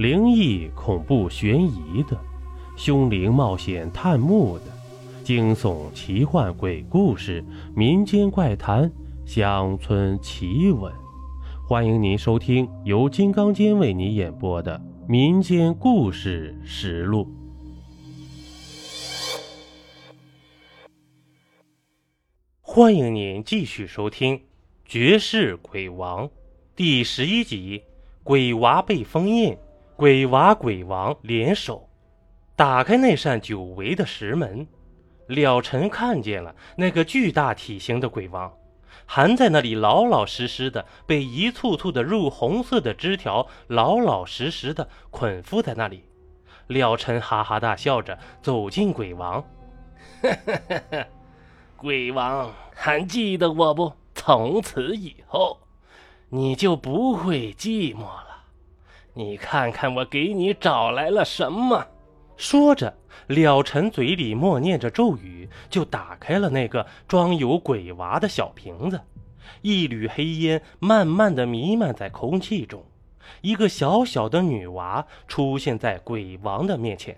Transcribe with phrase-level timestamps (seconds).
[0.00, 2.18] 灵异、恐怖、悬疑的，
[2.74, 4.64] 凶灵冒险探墓的，
[5.22, 7.44] 惊悚、奇幻、鬼故事、
[7.76, 8.90] 民间怪谈、
[9.26, 10.90] 乡村奇闻。
[11.68, 17.26] 欢迎您收听由金刚间为你演播的《民间故事实录》。
[22.62, 24.38] 欢迎您继续收听
[24.86, 26.26] 《绝世鬼王》
[26.74, 27.82] 第十一集：
[28.24, 29.54] 鬼娃被封印。
[30.00, 31.86] 鬼娃、鬼王联手，
[32.56, 34.66] 打开那扇久违的石门。
[35.26, 38.50] 了尘看见了那个巨大体型的鬼王，
[39.04, 46.06] 还在那里老老实实的，被一簇簇的入红色的枝条老老实实的捆缚在那里。
[46.68, 49.44] 了尘哈哈大笑着走进鬼王，
[51.76, 53.92] 鬼王还记得我不？
[54.14, 55.58] 从此以后，
[56.30, 58.29] 你就不会寂寞了。
[59.14, 61.84] 你看看我给你找来了什么？
[62.36, 62.96] 说着，
[63.26, 69.00] 了尘嘴里默念着咒语，就打开了那个装有鬼娃的小瓶子。
[69.62, 72.84] 一缕黑烟慢慢的弥漫在空气中，
[73.40, 77.16] 一个小小的女娃出现在鬼王的面前。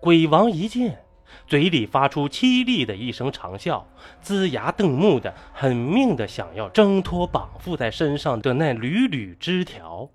[0.00, 0.98] 鬼王一见，
[1.46, 3.84] 嘴里发出凄厉的一声长啸，
[4.24, 10.08] 龇牙瞪目的，狠命的想要挣脱绑缚在身上的那缕缕枝条。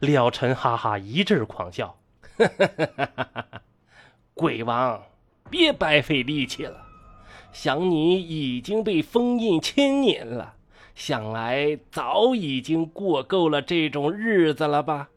[0.00, 1.98] 了尘哈哈一阵狂笑，
[4.34, 5.02] 鬼王，
[5.50, 6.86] 别白费力气了。
[7.52, 10.54] 想你已经被封印千年了，
[10.94, 15.10] 想来早已经过够了这种日子了吧？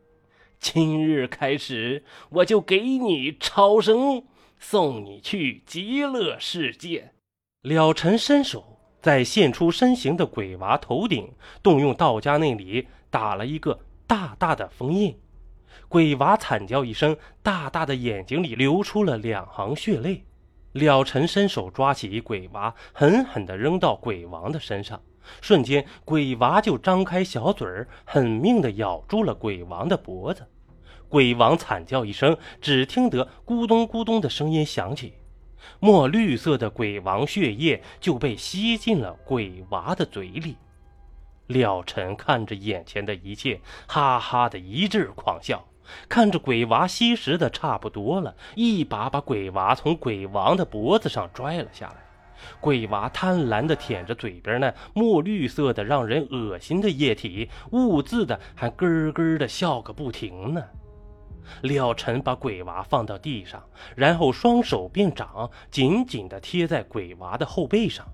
[0.59, 4.23] 今日开始，我就给你超生，
[4.59, 7.11] 送你去极乐世界。
[7.61, 11.31] 了尘伸手在现出身形的鬼娃头顶
[11.63, 13.79] 动用道家内力打了一个。
[14.07, 15.17] 大大的封印，
[15.87, 20.23] 鬼娃惨叫一声，大大的眼睛里流出了两行血泪。
[20.73, 25.01] 了尘伸手抓起鬼娃，狠狠地扔到鬼王的身上，
[25.41, 30.45] 瞬间，鬼娃就张开小嘴儿，狠命地咬住了鬼王的脖子。
[31.07, 35.13] 鬼王惨叫一声，只听得咕咚咕咚的声音响起，
[35.79, 40.57] 墨绿色的鬼王血液就被吸进了鬼娃的嘴里。
[41.47, 45.67] 了尘看着眼前的一切，哈哈的一阵狂笑。
[46.09, 51.97] 看着鬼娃吸食的差不多了，一把把鬼娃从鬼王的脖子上拽了下来。
[52.59, 60.63] 鬼娃贪婪的舔着嘴边那墨绿色的、让人恶心的液体，兀自的还咯咯的笑个不停呢。
[61.61, 63.63] 了尘把鬼娃放到地上，
[63.95, 68.05] 然后双手变掌，紧紧地贴在鬼娃的后背上。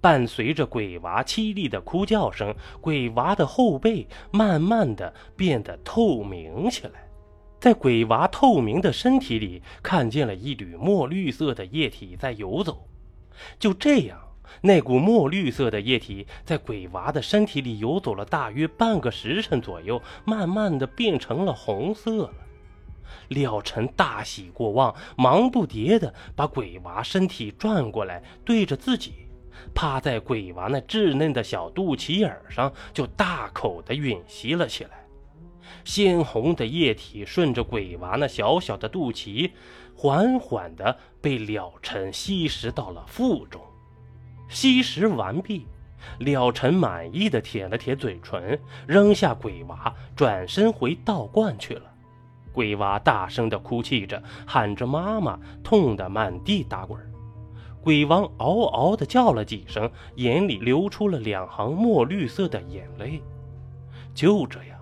[0.00, 7.08] 伴随着鬼娃凄厉的哭叫声，鬼娃的后背慢慢的变得透明起来，
[7.58, 12.86] 在鬼娃透明的身体里，看见了一缕墨绿色的液体在游走。
[13.58, 14.18] 就这样，
[14.62, 22.32] 那股墨绿色的液体在鬼娃的身体里游走了大约半个时辰左右，慢慢的变成了红色了。
[23.28, 29.25] 了尘大喜过望，忙不迭的把鬼娃身体转过来，对着自己。
[29.74, 34.90] 趴在鬼娃那稚嫩的小肚脐眼上，就大口的吮吸了起来。
[35.84, 39.50] 鲜红的液体顺着鬼娃那小小的肚脐，
[39.94, 43.60] 缓缓的被了尘吸食到了腹中。
[44.48, 45.66] 吸食完毕，
[46.18, 51.82] 了尘满意的舔了舔嘴唇，扔下鬼娃，转身回道观去了。
[52.52, 57.15] 鬼娃大声的哭泣着，喊着妈妈，痛得满地打滚。
[57.86, 63.22] 鬼王嗷嗷地叫了几声，眼里流出了两行墨绿色的眼泪。
[64.12, 64.76] 就这样，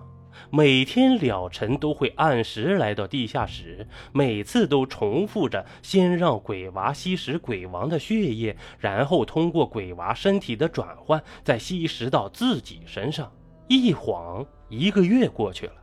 [0.49, 13.31] 每天了尘都会按时来到地下室，每次都重复着：先让鬼娃吸食鬼王的血液，然后通过鬼娃身体的转换，再吸食到自己身上。
[13.67, 15.73] 一晃一个月过去了，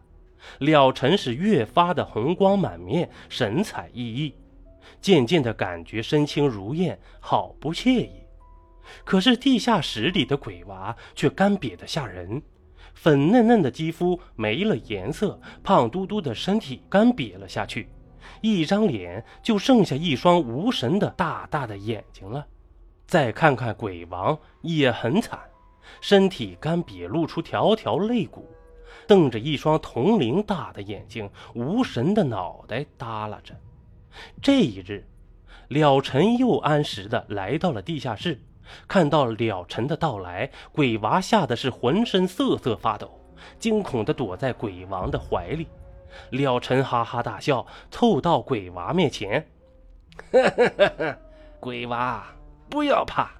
[0.58, 4.32] 了尘是越发的红光满面，神采奕奕。
[5.00, 8.10] 渐渐的感觉身轻如燕，好不惬意。
[9.04, 12.42] 可是地下室里的鬼娃却干瘪的吓人，
[12.94, 17.88] 粉嫩嫩的肌肤没了颜色，胖嘟嘟的身体干瘪了下去，
[18.40, 22.46] 一张脸就剩下一双无神的大大的眼睛了。
[23.06, 25.38] 再看看鬼王也很惨，
[26.00, 28.48] 身体干瘪，露出条条肋骨，
[29.06, 33.54] 瞪着一双铜铃大的眼睛，无神的脑袋耷拉着。
[34.40, 35.06] 这一日，
[35.68, 38.40] 了尘又按时的来到了地下室。
[38.88, 43.20] 看到了尘的到来，鬼娃吓得是浑身瑟瑟发抖，
[43.58, 45.66] 惊恐的躲在鬼王的怀里。
[46.30, 49.46] 了尘哈哈大笑，凑到鬼娃面前
[51.58, 52.26] ：“鬼娃，
[52.70, 53.32] 不要怕，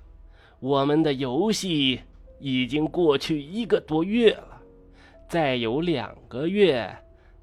[0.59, 2.01] 我们的游戏
[2.41, 4.61] 已经过去一个多月了，
[5.29, 6.95] 再有两个月，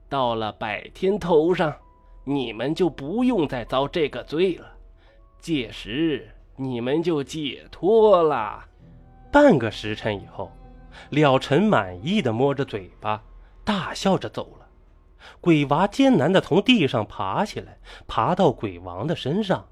[0.10, 1.74] 到了百天头上，
[2.24, 4.74] 你们就不用再遭这个罪了。
[5.40, 8.66] 届时你们就解脱了。”
[9.32, 10.52] 半个时辰以后，
[11.10, 13.24] 了尘满意的摸着嘴巴，
[13.64, 14.68] 大笑着走了。
[15.40, 17.78] 鬼娃艰难的从地上爬起来，
[18.08, 19.68] 爬到鬼王的身上。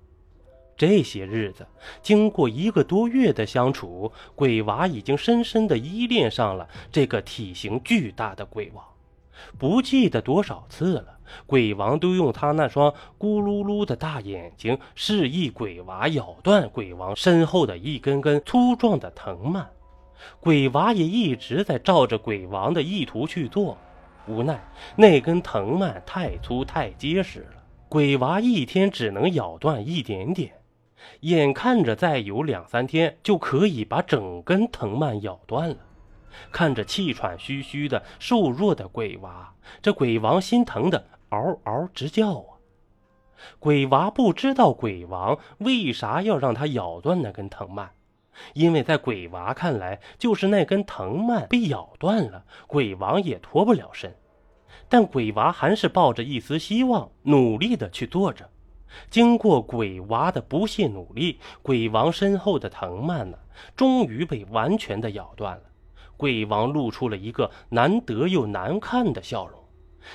[0.76, 1.66] 这些日子，
[2.04, 8.86] 经过一个多月的相处，鬼娃已经深深的依恋上了这个体型巨大的鬼王。
[9.58, 19.70] 不记得多少次了，鬼王都用他那双咕噜噜的大眼睛示意鬼娃咬断鬼王身后的一根根粗壮的藤蔓。
[20.40, 23.78] 鬼娃也一直在照着鬼王的意图去做。
[24.28, 24.62] 无奈
[24.96, 30.52] 那根藤蔓太粗太结实了，鬼娃一天只能咬断一点点。
[31.22, 35.78] 眼看着再有两三天就可以把整根藤蔓咬断了，
[36.52, 42.58] 看着气喘吁吁的瘦弱的鬼娃，这鬼王心疼的嗷嗷直叫啊！
[43.60, 47.90] 鬼娃不知道鬼王为啥要让他咬断那根藤蔓，
[48.54, 54.16] 因为在鬼娃看来，就是那根藤蔓被咬断了，鬼王也脱不了身。
[54.90, 58.50] 但鬼娃还是抱着一丝希望，努力的去做着。
[59.10, 63.38] 经过鬼娃的不懈努力，鬼王身后的藤蔓呢，
[63.76, 65.64] 终于被完全的咬断了。
[66.16, 69.60] 鬼王露出了一个难得又难看的笑容，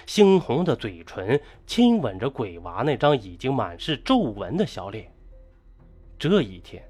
[0.07, 5.13] 猩红的嘴唇亲吻着鬼娃那张已经满是皱纹的小脸。
[6.19, 6.83] 这一天。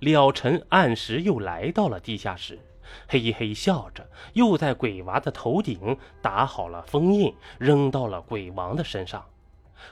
[0.00, 2.58] 了尘按时又来到了地下室，
[3.08, 9.24] 嘿嘿笑着，又在鬼娃的头顶打好了封印，扔到了鬼王的身上。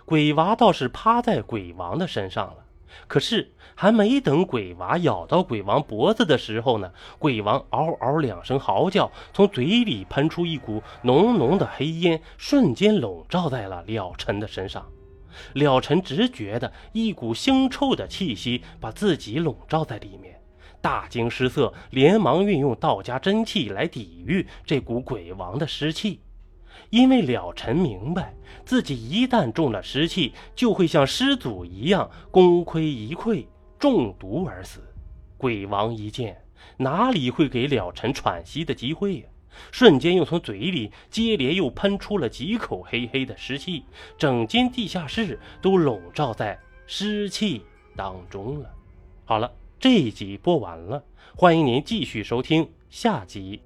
[0.04, 2.61] 鬼娃倒是趴在鬼王的身上了，
[3.06, 14.86] 可是还没等鬼娃咬到鬼王脖子的时候呢，鬼王嗷嗷两声嚎叫，从嘴里喷出一股浓浓的黑烟，瞬间笼罩在了了尘的身上。
[15.54, 20.38] 了尘只觉得一股腥臭的气息把自己笼罩在里面，
[20.80, 26.20] 大惊失色，连忙运用道家真气来抵御这股鬼王的湿气。
[26.90, 28.34] 因为了尘明白，
[28.64, 33.46] 自己一旦中了湿气，就会像师祖一样功亏一篑，
[33.78, 34.80] 中毒而死。
[35.36, 36.40] 鬼王一见，
[36.76, 39.24] 哪里会给了尘喘息的机会呀？
[39.70, 43.84] 瞬间又从嘴里接连又喷出了几口黑黑的湿气，
[44.16, 47.62] 整间地下室都笼罩在湿气
[47.94, 48.70] 当中了。
[49.24, 51.02] 好了，这一集播完了，
[51.36, 53.60] 欢迎您继续收听下集。